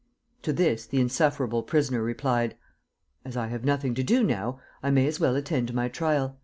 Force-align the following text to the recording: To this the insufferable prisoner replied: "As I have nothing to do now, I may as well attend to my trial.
To 0.41 0.51
this 0.51 0.87
the 0.87 0.99
insufferable 0.99 1.61
prisoner 1.61 2.01
replied: 2.01 2.57
"As 3.23 3.37
I 3.37 3.49
have 3.49 3.63
nothing 3.63 3.93
to 3.93 4.03
do 4.03 4.23
now, 4.23 4.59
I 4.81 4.89
may 4.89 5.05
as 5.05 5.19
well 5.19 5.35
attend 5.35 5.67
to 5.67 5.75
my 5.75 5.89
trial. 5.89 6.39